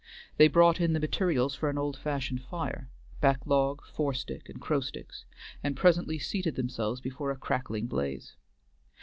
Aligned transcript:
They 0.37 0.47
brought 0.47 0.81
in 0.81 0.93
the 0.93 0.99
materials 0.99 1.53
for 1.53 1.69
an 1.69 1.77
old 1.77 1.95
fashioned 1.95 2.41
fire, 2.41 2.89
backlog, 3.19 3.85
forestick, 3.85 4.49
and 4.49 4.59
crowsticks, 4.59 5.25
and 5.63 5.77
presently 5.77 6.17
seated 6.17 6.55
themselves 6.55 6.99
before 7.01 7.29
a 7.29 7.37
crackling 7.37 7.85
blaze. 7.85 8.35